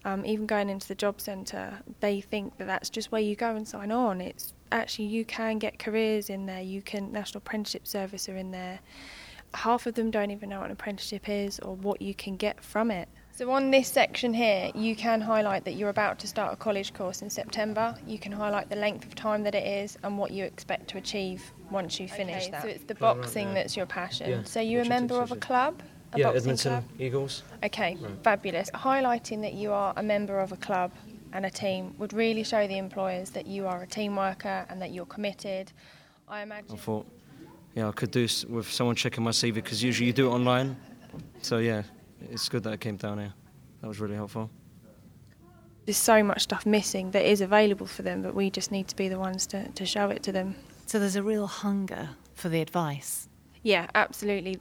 um, 0.04 0.25
even 0.25 0.47
going 0.47 0.68
into 0.68 0.87
the 0.87 0.94
job 0.94 1.20
centre, 1.20 1.80
they 2.00 2.20
think 2.20 2.56
that 2.58 2.66
that's 2.66 2.90
just 2.90 3.11
where 3.11 3.20
you 3.20 3.35
go 3.35 3.56
and 3.56 3.66
sign 3.66 3.90
on. 3.90 4.20
It's 4.20 4.54
actually 4.70 5.06
you 5.06 5.25
can 5.25 5.58
get 5.58 5.78
careers 5.78 6.30
in 6.30 6.47
there. 6.47 6.61
You 6.61 6.82
can 6.82 7.11
National 7.11 7.38
Apprenticeship 7.38 7.87
Service 7.87 8.28
are 8.28 8.37
in 8.37 8.50
there. 8.50 8.80
Half 9.54 9.87
of 9.87 9.94
them 9.94 10.11
don't 10.11 10.30
even 10.30 10.50
know 10.50 10.61
what 10.61 10.66
an 10.66 10.73
apprenticeship 10.73 11.28
is 11.28 11.58
or 11.61 11.75
what 11.75 12.00
you 12.02 12.14
can 12.14 12.37
get 12.37 12.62
from 12.62 12.90
it. 12.90 13.08
So 13.38 13.52
on 13.52 13.71
this 13.71 13.87
section 13.87 14.35
here, 14.35 14.73
you 14.75 14.97
can 14.97 15.21
highlight 15.21 15.64
that 15.66 15.75
you're 15.75 15.90
about 15.90 16.18
to 16.18 16.26
start 16.26 16.52
a 16.52 16.57
college 16.57 16.92
course 16.92 17.23
in 17.23 17.30
September. 17.30 17.95
You 18.04 18.18
can 18.18 18.33
highlight 18.33 18.68
the 18.68 18.75
length 18.75 19.07
of 19.07 19.14
time 19.14 19.45
that 19.45 19.54
it 19.54 19.64
is 19.64 19.97
and 20.02 20.18
what 20.18 20.33
you 20.33 20.42
expect 20.42 20.88
to 20.88 20.99
achieve 20.99 21.52
once 21.71 22.00
you 22.00 22.09
finish 22.09 22.47
Okay, 22.47 22.50
that. 22.50 22.62
so 22.62 22.68
So 22.68 22.75
it's 22.75 22.83
the 22.87 22.95
Right, 22.95 23.00
right, 23.14 23.16
boxing 23.21 23.47
yeah. 23.47 23.54
that's 23.54 23.76
your 23.76 23.87
passion. 23.87 24.28
Yeah, 24.28 24.42
So 24.42 24.59
you're 24.59 24.83
a 24.83 24.88
member 24.88 25.23
of 25.23 25.30
a 25.30 25.37
club? 25.37 25.80
A 26.14 26.18
yeah, 26.18 26.25
boxing 26.25 26.40
Edmonton 26.50 26.73
club? 26.73 26.85
Eagles. 26.99 27.45
Okay, 27.62 27.97
Right. 28.00 28.11
fabulous. 28.25 28.71
Highlighting 28.75 29.40
that 29.42 29.54
you 29.54 29.71
are 29.71 29.92
a 29.97 30.02
member 30.02 30.40
of 30.40 30.50
a 30.50 30.57
club 30.57 30.90
and 31.33 31.47
a 31.47 31.50
team 31.50 31.95
would 31.99 32.12
really 32.12 32.42
show 32.42 32.66
the 32.66 32.76
employers 32.76 33.30
that 33.30 33.47
you 33.47 33.68
are 33.68 33.83
a 33.85 33.87
team 33.87 34.16
worker 34.16 34.66
and 34.68 34.83
that 34.83 34.90
you're 34.90 35.07
committed. 35.07 35.71
I 36.26 36.42
imagine. 36.42 36.73
I 36.73 36.76
thought, 36.76 37.07
yeah, 37.76 37.87
I 37.87 37.92
could 37.92 38.11
do 38.11 38.25
s- 38.25 38.45
with 38.47 38.68
someone 38.68 38.97
checking 38.97 39.23
my 39.23 39.30
CV 39.30 39.54
because 39.62 39.80
usually 39.80 40.09
you 40.09 40.12
do 40.12 40.26
it 40.26 40.35
online. 40.35 40.75
So 41.40 41.59
yeah, 41.59 41.83
it's 42.20 42.48
good 42.48 42.62
that 42.64 42.72
it 42.72 42.80
came 42.80 42.96
down 42.96 43.18
here. 43.18 43.34
That 43.80 43.88
was 43.88 44.00
really 44.00 44.14
helpful. 44.14 44.50
There's 45.84 45.96
so 45.96 46.22
much 46.22 46.42
stuff 46.42 46.66
missing 46.66 47.12
that 47.12 47.25
is 47.25 47.40
available 47.40 47.87
for 47.87 48.02
them, 48.02 48.22
but 48.22 48.34
we 48.34 48.50
just 48.50 48.70
need 48.70 48.88
to 48.88 48.96
be 48.96 49.08
the 49.08 49.18
ones 49.18 49.46
to, 49.48 49.68
to 49.68 49.87
show 49.87 50.10
it 50.10 50.22
to 50.25 50.32
them. 50.32 50.54
So 50.87 50.98
there's 50.98 51.16
a 51.16 51.22
real 51.22 51.46
hunger 51.46 52.10
for 52.34 52.48
the 52.48 52.60
advice. 52.60 53.28
Yeah, 53.62 53.87
absolutely. 53.94 54.58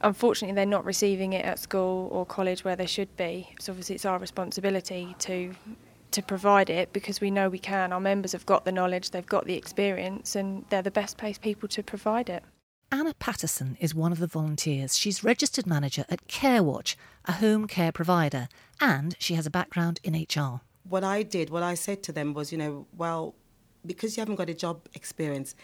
Unfortunately, 0.00 0.54
they're 0.54 0.66
not 0.66 0.84
receiving 0.84 1.32
it 1.32 1.44
at 1.44 1.58
school 1.58 2.08
or 2.12 2.26
college 2.26 2.64
where 2.64 2.76
they 2.76 2.86
should 2.86 3.16
be. 3.16 3.48
So 3.60 3.72
obviously, 3.72 3.94
it's 3.94 4.04
our 4.04 4.18
responsibility 4.18 5.14
to 5.20 5.54
to 6.10 6.22
provide 6.22 6.70
it 6.70 6.92
because 6.94 7.20
we 7.20 7.30
know 7.30 7.48
we 7.50 7.58
can. 7.58 7.92
Our 7.92 8.00
members 8.00 8.32
have 8.32 8.46
got 8.46 8.64
the 8.64 8.72
knowledge, 8.72 9.10
they've 9.10 9.26
got 9.26 9.44
the 9.44 9.54
experience, 9.54 10.36
and 10.36 10.64
they're 10.70 10.82
the 10.82 10.90
best 10.90 11.18
placed 11.18 11.42
people 11.42 11.68
to 11.68 11.82
provide 11.82 12.30
it. 12.30 12.42
Anna 12.90 13.12
Patterson 13.12 13.76
is 13.80 13.94
one 13.94 14.12
of 14.12 14.18
the 14.18 14.26
volunteers. 14.26 14.96
She's 14.96 15.22
registered 15.22 15.66
manager 15.66 16.06
at 16.08 16.26
CareWatch, 16.26 16.96
a 17.26 17.32
home 17.32 17.66
care 17.66 17.92
provider, 17.92 18.48
and 18.80 19.14
she 19.18 19.34
has 19.34 19.44
a 19.44 19.50
background 19.50 20.00
in 20.02 20.14
HR. 20.14 20.62
What 20.88 21.04
I 21.04 21.22
did, 21.22 21.50
what 21.50 21.62
I 21.62 21.74
said 21.74 22.02
to 22.04 22.12
them 22.12 22.32
was, 22.32 22.50
you 22.50 22.56
know, 22.56 22.86
well, 22.96 23.34
because 23.84 24.16
you 24.16 24.22
haven't 24.22 24.36
got 24.36 24.48
a 24.48 24.54
job 24.54 24.88
experience, 24.94 25.54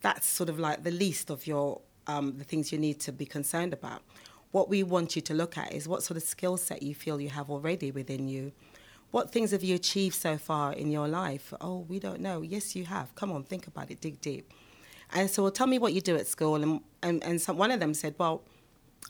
that's 0.00 0.26
sort 0.26 0.48
of 0.48 0.58
like 0.58 0.82
the 0.82 0.90
least 0.90 1.30
of 1.30 1.46
your 1.46 1.80
um, 2.08 2.36
the 2.38 2.44
things 2.44 2.72
you 2.72 2.78
need 2.78 2.98
to 3.00 3.12
be 3.12 3.26
concerned 3.26 3.72
about. 3.72 4.02
What 4.50 4.68
we 4.68 4.82
want 4.82 5.14
you 5.14 5.22
to 5.22 5.34
look 5.34 5.56
at 5.56 5.72
is 5.72 5.86
what 5.86 6.02
sort 6.02 6.16
of 6.16 6.24
skill 6.24 6.56
set 6.56 6.82
you 6.82 6.96
feel 6.96 7.20
you 7.20 7.28
have 7.28 7.48
already 7.48 7.92
within 7.92 8.26
you. 8.26 8.50
What 9.12 9.30
things 9.30 9.52
have 9.52 9.62
you 9.62 9.76
achieved 9.76 10.16
so 10.16 10.36
far 10.36 10.72
in 10.72 10.90
your 10.90 11.06
life? 11.06 11.54
Oh, 11.60 11.86
we 11.88 12.00
don't 12.00 12.20
know. 12.20 12.42
Yes, 12.42 12.74
you 12.74 12.86
have. 12.86 13.14
Come 13.14 13.30
on, 13.30 13.44
think 13.44 13.68
about 13.68 13.92
it, 13.92 14.00
dig 14.00 14.20
deep. 14.20 14.52
And 15.14 15.30
so, 15.30 15.42
well, 15.42 15.52
tell 15.52 15.66
me 15.66 15.78
what 15.78 15.92
you 15.92 16.00
do 16.00 16.16
at 16.16 16.26
school. 16.26 16.62
And, 16.62 16.80
and, 17.02 17.22
and 17.24 17.40
some, 17.40 17.56
one 17.56 17.70
of 17.70 17.80
them 17.80 17.94
said, 17.94 18.14
Well, 18.18 18.42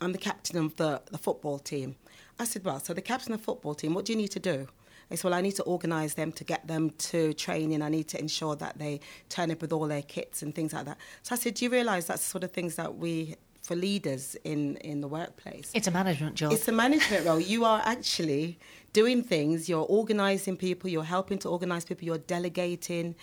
I'm 0.01 0.13
the 0.13 0.19
captain 0.19 0.59
of 0.59 0.77
the, 0.77 1.03
the 1.11 1.19
football 1.19 1.59
team. 1.59 1.97
I 2.39 2.45
said, 2.45 2.65
Well, 2.65 2.81
so 2.81 2.93
the 2.95 3.03
captain 3.03 3.33
of 3.33 3.41
the 3.41 3.45
football 3.45 3.75
team, 3.75 3.95
what 3.95 4.05
do 4.05 4.13
you 4.13 4.19
need 4.19 4.31
to 4.33 4.41
do? 4.41 4.69
They 5.09 5.17
said, 5.17 5.25
Well, 5.25 5.35
I 5.35 5.41
need 5.41 5.57
to 5.57 5.63
organise 5.63 6.15
them 6.15 6.33
to 6.33 6.45
get 6.45 6.67
them 6.67 6.91
to 6.91 7.33
training. 7.35 7.83
I 7.83 7.89
need 7.89 8.09
to 8.09 8.21
ensure 8.21 8.57
that 8.57 8.79
they 8.79 9.01
turn 9.29 9.51
up 9.51 9.61
with 9.61 9.73
all 9.73 9.87
their 9.87 10.03
kits 10.03 10.43
and 10.43 10.55
things 10.55 10.73
like 10.73 10.87
that. 10.87 10.99
So 11.23 11.35
I 11.35 11.39
said, 11.39 11.55
Do 11.55 11.65
you 11.65 11.71
realise 11.71 12.07
that's 12.07 12.23
the 12.23 12.31
sort 12.31 12.45
of 12.45 12.53
things 12.53 12.77
that 12.77 12.97
we 12.97 13.37
for 13.63 13.77
leaders 13.77 14.37
in, 14.43 14.77
in 14.79 15.01
the 15.01 15.09
workplace. 15.09 15.71
It's 15.73 15.87
a 15.87 15.93
management 15.93 16.35
job. 16.35 16.53
It's 16.53 16.67
a 16.67 16.73
management 16.73 17.25
role. 17.25 17.39
You 17.39 17.65
are 17.65 17.81
actually 17.85 18.59
doing 18.93 19.23
things, 19.23 19.69
you're 19.69 19.87
organising 19.89 20.57
people, 20.57 20.91
you're 20.91 21.05
helping 21.05 21.39
to 21.39 21.49
organise 21.49 21.85
people, 21.85 22.05
you're 22.05 22.19
delegating, 22.19 23.15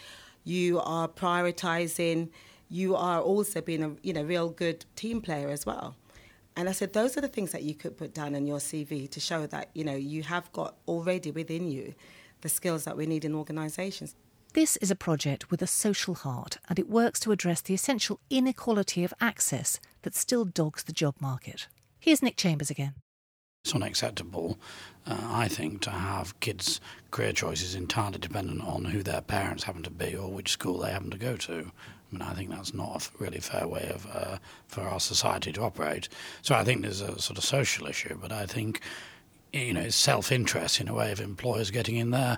you 0.46 0.80
are 0.80 1.08
prioritising, 1.08 2.30
you 2.70 2.96
are 2.96 3.20
also 3.20 3.62
being 3.62 3.84
a 3.84 3.96
you 4.04 4.14
know 4.14 4.24
real 4.24 4.50
good 4.50 4.86
team 4.96 5.22
player 5.22 5.50
as 5.50 5.66
well. 5.66 5.96
And 6.56 6.68
I 6.68 6.72
said 6.74 6.94
those 6.94 7.18
are 7.18 7.22
the 7.22 7.28
things 7.28 7.52
that 7.52 7.64
you 7.64 7.74
could 7.74 7.98
put 7.98 8.14
down 8.14 8.36
in 8.36 8.46
your 8.46 8.60
CV 8.60 9.10
to 9.12 9.20
show 9.20 9.46
that 9.48 9.70
you 9.74 9.84
know 9.84 9.96
you 9.96 10.24
have 10.24 10.52
got 10.52 10.76
already 10.88 11.32
within 11.32 11.70
you 11.70 11.96
the 12.42 12.50
skills 12.50 12.86
that 12.86 12.96
we 12.96 13.06
need 13.06 13.26
in 13.26 13.36
organisations. 13.36 14.16
This 14.54 14.78
is 14.78 14.90
a 14.90 14.96
project 14.96 15.52
with 15.52 15.62
a 15.62 15.68
social 15.68 16.16
heart, 16.16 16.58
and 16.68 16.80
it 16.80 16.90
works 16.90 17.20
to 17.22 17.32
address 17.32 17.62
the 17.62 17.76
essential 17.76 18.20
inequality 18.32 19.04
of 19.04 19.14
access 19.22 19.80
that 20.02 20.16
still 20.16 20.44
dogs 20.44 20.84
the 20.84 20.92
job 20.92 21.16
market. 21.20 21.68
Here's 22.00 22.24
Nick 22.24 22.36
Chambers 22.36 22.72
again. 22.72 22.96
It's 23.64 23.76
unacceptable, 23.76 24.58
uh, 25.06 25.20
I 25.22 25.50
think, 25.50 25.82
to 25.82 25.92
have 25.92 26.40
kids' 26.40 26.82
career 27.12 27.34
choices 27.34 27.76
entirely 27.76 28.18
dependent 28.18 28.62
on 28.62 28.86
who 28.86 29.04
their 29.04 29.22
parents 29.22 29.66
happen 29.66 29.84
to 29.84 29.92
be 29.92 30.16
or 30.16 30.32
which 30.32 30.54
school 30.54 30.80
they 30.80 30.92
happen 30.92 31.12
to 31.12 31.18
go 31.18 31.36
to. 31.38 31.72
I 32.12 32.16
mean, 32.16 32.22
I 32.22 32.34
think 32.34 32.50
that's 32.50 32.74
not 32.74 33.08
a 33.08 33.24
really 33.24 33.40
fair 33.40 33.68
way 33.68 33.92
of 33.94 34.08
uh, 34.12 34.38
for 34.68 34.82
our 34.82 35.00
society 35.00 35.52
to 35.54 35.62
operate. 35.62 36.10
So 36.42 36.56
I 36.56 36.64
think 36.64 36.82
there's 36.82 37.02
a 37.02 37.20
sort 37.20 37.38
of 37.38 37.44
social 37.44 37.88
issue, 37.88 38.18
but 38.20 38.32
I 38.32 38.46
think 38.46 38.82
you 39.54 39.74
know, 39.74 39.82
it's 39.82 39.96
self-interest 39.96 40.80
in 40.80 40.88
a 40.88 40.94
way 40.94 41.12
of 41.12 41.20
employers 41.20 41.72
getting 41.72 41.96
in 41.96 42.12
there, 42.12 42.38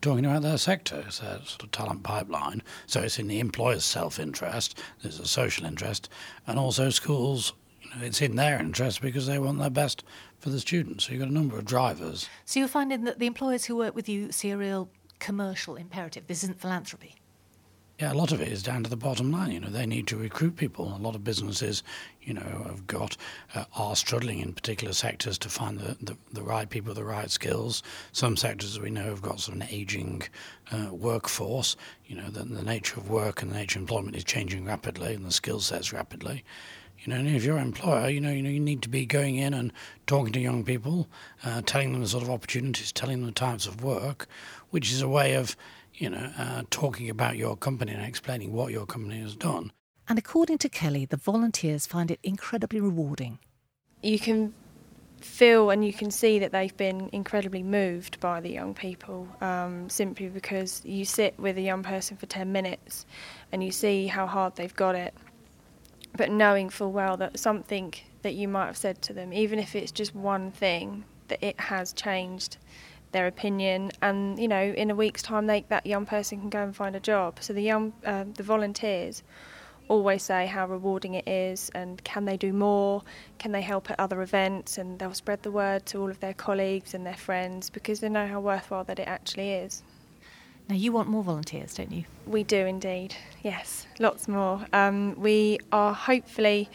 talking 0.00 0.24
about 0.24 0.42
their 0.42 0.58
sector. 0.58 1.02
It's 1.06 1.16
sort 1.16 1.62
of 1.62 1.70
talent 1.72 2.04
pipeline. 2.04 2.62
So 2.86 3.00
it's 3.00 3.18
in 3.18 3.26
the 3.26 3.40
employer's 3.40 3.84
self-interest. 3.84 4.78
There's 5.02 5.18
a 5.18 5.26
social 5.26 5.66
interest, 5.66 6.08
and 6.46 6.58
also 6.58 6.90
schools. 6.90 7.52
You 7.80 7.90
know, 7.90 8.06
it's 8.06 8.22
in 8.22 8.36
their 8.36 8.60
interest 8.60 9.02
because 9.02 9.26
they 9.26 9.38
want 9.38 9.58
their 9.58 9.70
best 9.70 10.04
for 10.38 10.50
the 10.50 10.60
students. 10.60 11.04
So 11.04 11.12
you've 11.12 11.20
got 11.20 11.30
a 11.30 11.34
number 11.34 11.58
of 11.58 11.64
drivers. 11.64 12.28
So 12.44 12.60
you're 12.60 12.68
finding 12.68 13.04
that 13.04 13.18
the 13.18 13.26
employers 13.26 13.64
who 13.64 13.76
work 13.76 13.94
with 13.94 14.08
you 14.08 14.30
see 14.30 14.50
a 14.50 14.56
real 14.56 14.88
commercial 15.18 15.76
imperative. 15.76 16.26
This 16.26 16.44
isn't 16.44 16.60
philanthropy. 16.60 17.16
Yeah, 18.00 18.12
a 18.12 18.14
lot 18.14 18.32
of 18.32 18.40
it 18.40 18.48
is 18.48 18.62
down 18.62 18.82
to 18.82 18.90
the 18.90 18.96
bottom 18.96 19.30
line. 19.30 19.52
You 19.52 19.60
know, 19.60 19.68
they 19.68 19.86
need 19.86 20.06
to 20.08 20.16
recruit 20.16 20.56
people. 20.56 20.96
A 20.96 20.98
lot 20.98 21.14
of 21.14 21.22
businesses, 21.22 21.82
you 22.22 22.34
know, 22.34 22.64
have 22.66 22.86
got 22.86 23.16
uh, 23.54 23.64
are 23.76 23.94
struggling 23.94 24.40
in 24.40 24.54
particular 24.54 24.92
sectors 24.92 25.38
to 25.38 25.48
find 25.48 25.78
the, 25.78 25.96
the, 26.00 26.16
the, 26.32 26.42
right 26.42 26.68
people 26.68 26.88
with 26.88 26.96
the 26.96 27.04
right 27.04 27.30
skills. 27.30 27.82
Some 28.10 28.36
sectors, 28.36 28.80
we 28.80 28.90
know, 28.90 29.04
have 29.04 29.22
got 29.22 29.40
sort 29.40 29.56
of 29.56 29.62
an 29.62 29.68
aging 29.70 30.22
uh, 30.72 30.88
workforce. 30.90 31.76
You 32.06 32.16
know, 32.16 32.28
the, 32.28 32.44
the 32.44 32.62
nature 32.62 32.98
of 32.98 33.10
work 33.10 33.42
and 33.42 33.52
the 33.52 33.56
nature 33.56 33.78
of 33.78 33.82
employment 33.82 34.16
is 34.16 34.24
changing 34.24 34.64
rapidly, 34.64 35.14
and 35.14 35.24
the 35.24 35.30
skill 35.30 35.60
sets 35.60 35.92
rapidly. 35.92 36.44
You 37.04 37.12
know, 37.12 37.18
and 37.18 37.28
if 37.28 37.44
you're 37.44 37.56
an 37.56 37.66
employer, 37.66 38.08
you 38.08 38.20
know, 38.20 38.30
you 38.30 38.42
know, 38.42 38.50
you 38.50 38.60
need 38.60 38.82
to 38.82 38.88
be 38.88 39.06
going 39.06 39.36
in 39.36 39.54
and 39.54 39.72
talking 40.06 40.32
to 40.32 40.40
young 40.40 40.64
people, 40.64 41.08
uh, 41.44 41.60
telling 41.66 41.92
them 41.92 42.02
the 42.02 42.08
sort 42.08 42.22
of 42.22 42.30
opportunities, 42.30 42.92
telling 42.92 43.18
them 43.18 43.26
the 43.26 43.32
types 43.32 43.66
of 43.66 43.82
work, 43.82 44.28
which 44.70 44.92
is 44.92 45.02
a 45.02 45.08
way 45.08 45.34
of 45.34 45.56
you 45.94 46.10
know, 46.10 46.30
uh, 46.38 46.62
talking 46.70 47.10
about 47.10 47.36
your 47.36 47.56
company 47.56 47.92
and 47.92 48.04
explaining 48.04 48.52
what 48.52 48.72
your 48.72 48.86
company 48.86 49.20
has 49.20 49.36
done. 49.36 49.72
And 50.08 50.18
according 50.18 50.58
to 50.58 50.68
Kelly, 50.68 51.04
the 51.04 51.16
volunteers 51.16 51.86
find 51.86 52.10
it 52.10 52.18
incredibly 52.22 52.80
rewarding. 52.80 53.38
You 54.02 54.18
can 54.18 54.52
feel 55.20 55.70
and 55.70 55.84
you 55.84 55.92
can 55.92 56.10
see 56.10 56.38
that 56.40 56.50
they've 56.52 56.76
been 56.76 57.08
incredibly 57.12 57.62
moved 57.62 58.18
by 58.18 58.40
the 58.40 58.50
young 58.50 58.74
people 58.74 59.28
um, 59.40 59.88
simply 59.88 60.28
because 60.28 60.82
you 60.84 61.04
sit 61.04 61.38
with 61.38 61.56
a 61.56 61.60
young 61.60 61.82
person 61.82 62.16
for 62.16 62.26
10 62.26 62.50
minutes 62.50 63.06
and 63.52 63.62
you 63.62 63.70
see 63.70 64.08
how 64.08 64.26
hard 64.26 64.56
they've 64.56 64.74
got 64.74 64.94
it. 64.94 65.14
But 66.16 66.30
knowing 66.30 66.68
full 66.68 66.92
well 66.92 67.16
that 67.18 67.38
something 67.38 67.94
that 68.22 68.34
you 68.34 68.48
might 68.48 68.66
have 68.66 68.76
said 68.76 69.00
to 69.02 69.12
them, 69.12 69.32
even 69.32 69.58
if 69.58 69.74
it's 69.74 69.92
just 69.92 70.14
one 70.14 70.50
thing, 70.50 71.04
that 71.28 71.42
it 71.42 71.58
has 71.58 71.92
changed 71.92 72.58
their 73.12 73.26
opinion, 73.26 73.92
and 74.00 74.38
you 74.38 74.48
know, 74.48 74.62
in 74.62 74.90
a 74.90 74.94
week's 74.94 75.22
time, 75.22 75.46
they, 75.46 75.64
that 75.68 75.86
young 75.86 76.06
person 76.06 76.40
can 76.40 76.50
go 76.50 76.62
and 76.62 76.74
find 76.74 76.96
a 76.96 77.00
job. 77.00 77.38
So 77.40 77.52
the 77.52 77.62
young, 77.62 77.92
uh, 78.04 78.24
the 78.34 78.42
volunteers, 78.42 79.22
always 79.88 80.22
say 80.22 80.46
how 80.46 80.66
rewarding 80.66 81.14
it 81.14 81.28
is, 81.28 81.70
and 81.74 82.02
can 82.04 82.24
they 82.24 82.36
do 82.36 82.52
more? 82.52 83.02
Can 83.38 83.52
they 83.52 83.62
help 83.62 83.90
at 83.90 84.00
other 84.00 84.22
events? 84.22 84.78
And 84.78 84.98
they'll 84.98 85.14
spread 85.14 85.42
the 85.42 85.50
word 85.50 85.86
to 85.86 85.98
all 86.00 86.10
of 86.10 86.20
their 86.20 86.34
colleagues 86.34 86.94
and 86.94 87.06
their 87.06 87.16
friends 87.16 87.70
because 87.70 88.00
they 88.00 88.08
know 88.08 88.26
how 88.26 88.40
worthwhile 88.40 88.84
that 88.84 88.98
it 88.98 89.08
actually 89.08 89.50
is. 89.52 89.82
Now, 90.68 90.76
you 90.76 90.92
want 90.92 91.08
more 91.08 91.24
volunteers, 91.24 91.74
don't 91.74 91.92
you? 91.92 92.04
We 92.26 92.44
do 92.44 92.64
indeed, 92.66 93.14
yes, 93.42 93.86
lots 93.98 94.28
more. 94.28 94.64
Um, 94.72 95.20
we 95.20 95.58
are 95.72 95.92
hopefully 95.92 96.70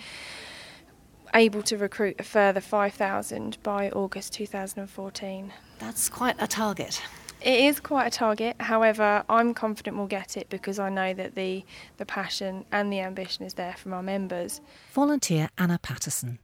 able 1.33 1.61
to 1.63 1.77
recruit 1.77 2.15
a 2.19 2.23
further 2.23 2.61
5,000 2.61 3.57
by 3.63 3.89
August 3.91 4.33
2014. 4.33 5.53
That's 5.79 6.09
quite 6.09 6.35
a 6.39 6.47
target. 6.47 7.01
It 7.41 7.59
is 7.59 7.79
quite 7.79 8.07
a 8.07 8.09
target. 8.09 8.55
However, 8.59 9.23
I'm 9.29 9.53
confident 9.53 9.95
we'll 9.95 10.07
get 10.07 10.37
it 10.37 10.49
because 10.49 10.79
I 10.79 10.89
know 10.89 11.13
that 11.13 11.35
the, 11.35 11.63
the 11.97 12.05
passion 12.05 12.65
and 12.71 12.91
the 12.91 12.99
ambition 12.99 13.45
is 13.45 13.53
there 13.53 13.75
from 13.77 13.93
our 13.93 14.01
members. 14.01 14.59
Volunteer 14.93 15.49
Anna 15.57 15.79
Patterson. 15.79 16.39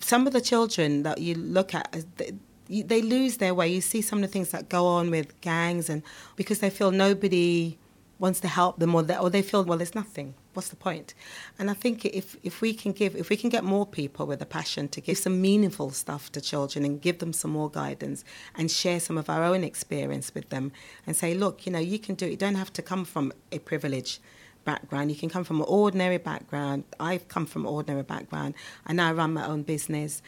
Some 0.00 0.26
of 0.26 0.32
the 0.32 0.40
children 0.40 1.04
that 1.04 1.18
you 1.18 1.34
look 1.34 1.72
at, 1.72 1.88
uh, 1.94 2.00
they, 2.16 2.82
they 2.82 3.00
lose 3.00 3.36
their 3.36 3.54
way. 3.54 3.68
You 3.68 3.80
see 3.80 4.02
some 4.02 4.18
of 4.18 4.22
the 4.22 4.32
things 4.32 4.50
that 4.50 4.68
go 4.68 4.86
on 4.86 5.10
with 5.10 5.40
gangs, 5.40 5.88
and 5.88 6.02
because 6.34 6.58
they 6.58 6.70
feel 6.70 6.90
nobody 6.90 7.78
wants 8.18 8.40
to 8.40 8.48
help 8.48 8.78
them, 8.78 8.94
or 8.94 9.02
they, 9.02 9.16
or 9.16 9.28
they 9.28 9.42
feel 9.42 9.64
well, 9.64 9.78
there's 9.78 9.94
nothing. 9.94 10.34
What's 10.52 10.68
the 10.68 10.76
point? 10.76 11.14
And 11.58 11.70
I 11.70 11.74
think 11.74 12.04
if 12.04 12.36
if 12.42 12.60
we 12.60 12.72
can 12.72 12.92
give, 12.92 13.16
if 13.16 13.28
we 13.28 13.36
can 13.36 13.50
get 13.50 13.64
more 13.64 13.86
people 13.86 14.24
with 14.26 14.40
a 14.40 14.46
passion 14.46 14.88
to 14.88 15.00
give 15.00 15.18
some 15.18 15.40
meaningful 15.40 15.90
stuff 15.90 16.30
to 16.32 16.40
children 16.40 16.84
and 16.84 17.00
give 17.00 17.18
them 17.18 17.32
some 17.32 17.50
more 17.50 17.68
guidance 17.68 18.24
and 18.54 18.70
share 18.70 19.00
some 19.00 19.18
of 19.18 19.28
our 19.28 19.42
own 19.42 19.64
experience 19.64 20.32
with 20.34 20.48
them, 20.50 20.72
and 21.06 21.16
say, 21.16 21.34
look, 21.34 21.66
you 21.66 21.72
know, 21.72 21.80
you 21.80 21.98
can 21.98 22.14
do 22.14 22.26
it. 22.26 22.30
You 22.30 22.36
don't 22.36 22.54
have 22.54 22.72
to 22.74 22.82
come 22.82 23.04
from 23.04 23.32
a 23.50 23.58
privilege 23.58 24.20
background. 24.64 25.10
You 25.10 25.16
can 25.16 25.28
come 25.28 25.44
from 25.44 25.60
an 25.60 25.66
ordinary 25.68 26.18
background. 26.18 26.84
I've 26.98 27.28
come 27.28 27.46
from 27.46 27.66
an 27.66 27.72
ordinary 27.72 28.02
background. 28.02 28.54
I 28.86 28.92
now 28.92 29.12
run 29.12 29.34
my 29.34 29.46
own 29.46 29.62
business. 29.62 30.22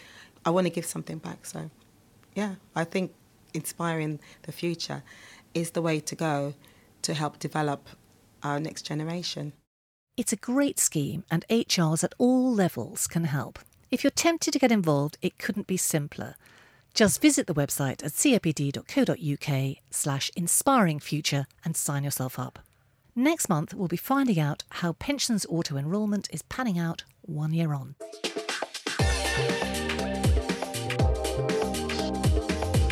I 0.44 0.50
want 0.50 0.66
to 0.66 0.70
give 0.70 0.86
something 0.86 1.18
back. 1.18 1.46
So, 1.46 1.70
yeah, 2.34 2.56
I 2.74 2.84
think 2.84 3.14
inspiring 3.54 4.18
the 4.42 4.52
future 4.52 5.02
is 5.54 5.70
the 5.70 5.80
way 5.80 6.00
to 6.00 6.14
go 6.14 6.54
to 7.06 7.14
help 7.14 7.38
develop 7.38 7.88
our 8.42 8.58
next 8.58 8.82
generation. 8.82 9.52
It's 10.16 10.32
a 10.32 10.36
great 10.36 10.80
scheme, 10.80 11.24
and 11.30 11.44
HRs 11.48 12.02
at 12.02 12.14
all 12.18 12.52
levels 12.52 13.06
can 13.06 13.24
help. 13.24 13.60
If 13.92 14.02
you're 14.02 14.10
tempted 14.10 14.50
to 14.52 14.58
get 14.58 14.72
involved, 14.72 15.16
it 15.22 15.38
couldn't 15.38 15.68
be 15.68 15.76
simpler. 15.76 16.34
Just 16.94 17.22
visit 17.22 17.46
the 17.46 17.54
website 17.54 18.02
at 18.02 18.12
cipd.co.uk 18.12 19.76
slash 19.90 20.30
inspiring 20.34 20.98
future 20.98 21.46
and 21.64 21.76
sign 21.76 22.02
yourself 22.02 22.40
up. 22.40 22.58
Next 23.14 23.48
month, 23.48 23.72
we'll 23.72 23.86
be 23.86 23.96
finding 23.96 24.40
out 24.40 24.64
how 24.70 24.94
pensions 24.94 25.46
auto 25.48 25.76
enrolment 25.76 26.28
is 26.32 26.42
panning 26.42 26.78
out 26.78 27.04
one 27.22 27.52
year 27.52 27.72
on. 27.72 27.94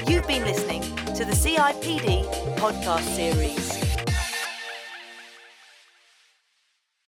You've 0.06 0.28
been 0.28 0.44
listening 0.44 0.82
to 1.14 1.24
the 1.24 1.32
CIPD 1.34 2.26
podcast 2.56 3.16
series. 3.16 3.83